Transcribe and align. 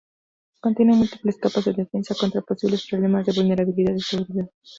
Contiene 0.61 0.95
múltiples 0.95 1.37
capas 1.37 1.63
de 1.63 1.73
defensa 1.73 2.15
contra 2.19 2.41
posibles 2.41 2.87
problemas 2.89 3.23
de 3.23 3.33
vulnerabilidad 3.33 3.93
de 3.93 3.99
seguridad. 3.99 4.49